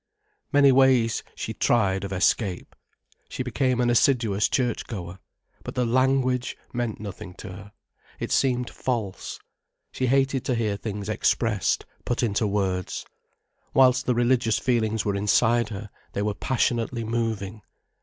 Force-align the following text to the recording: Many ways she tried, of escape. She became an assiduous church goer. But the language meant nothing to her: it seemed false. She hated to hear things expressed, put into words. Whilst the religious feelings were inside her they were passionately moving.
Many 0.51 0.71
ways 0.71 1.21
she 1.35 1.53
tried, 1.53 2.03
of 2.03 2.11
escape. 2.11 2.75
She 3.29 3.43
became 3.43 3.79
an 3.79 3.91
assiduous 3.91 4.49
church 4.49 4.87
goer. 4.87 5.19
But 5.63 5.75
the 5.75 5.85
language 5.85 6.57
meant 6.73 6.99
nothing 6.99 7.35
to 7.35 7.49
her: 7.49 7.71
it 8.19 8.31
seemed 8.31 8.67
false. 8.71 9.37
She 9.91 10.07
hated 10.07 10.43
to 10.45 10.55
hear 10.55 10.75
things 10.75 11.07
expressed, 11.07 11.85
put 12.03 12.23
into 12.23 12.47
words. 12.47 13.05
Whilst 13.75 14.07
the 14.07 14.15
religious 14.15 14.57
feelings 14.57 15.05
were 15.05 15.13
inside 15.15 15.69
her 15.69 15.91
they 16.13 16.23
were 16.23 16.33
passionately 16.33 17.03
moving. 17.03 17.61